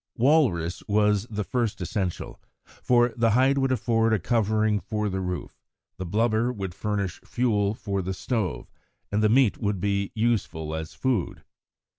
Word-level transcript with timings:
Walrus 0.17 0.81
was 0.87 1.27
the 1.29 1.43
first 1.43 1.79
essential, 1.79 2.41
for 2.65 3.13
the 3.15 3.29
hide 3.37 3.59
would 3.59 3.71
afford 3.71 4.13
a 4.13 4.17
covering 4.19 4.79
for 4.79 5.09
the 5.09 5.19
roof, 5.21 5.61
the 5.97 6.07
blubber 6.07 6.51
would 6.51 6.73
furnish 6.73 7.21
fuel 7.23 7.75
for 7.75 8.01
the 8.01 8.15
stove, 8.15 8.71
and 9.11 9.21
the 9.21 9.29
meat 9.29 9.59
would 9.59 9.79
be 9.79 10.11
useful 10.15 10.73
as 10.73 10.95
food. 10.95 11.43